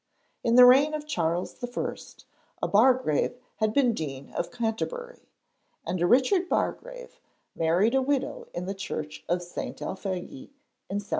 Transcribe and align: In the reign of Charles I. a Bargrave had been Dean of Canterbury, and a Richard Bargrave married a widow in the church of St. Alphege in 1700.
In 0.43 0.55
the 0.55 0.65
reign 0.65 0.95
of 0.95 1.05
Charles 1.05 1.63
I. 1.63 1.97
a 2.63 2.67
Bargrave 2.67 3.35
had 3.57 3.71
been 3.71 3.93
Dean 3.93 4.31
of 4.31 4.49
Canterbury, 4.49 5.29
and 5.85 6.01
a 6.01 6.07
Richard 6.07 6.49
Bargrave 6.49 7.19
married 7.53 7.93
a 7.93 8.01
widow 8.01 8.47
in 8.55 8.65
the 8.65 8.73
church 8.73 9.23
of 9.29 9.43
St. 9.43 9.79
Alphege 9.79 10.49
in 10.89 10.95
1700. 10.95 11.05